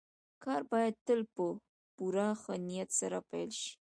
کار 0.43 0.61
بايد 0.71 0.95
تل 1.05 1.21
په 1.33 1.45
پوره 1.95 2.27
ښه 2.41 2.53
نيت 2.67 2.89
سره 2.99 3.17
پيل 3.29 3.49
شي. 3.61 3.71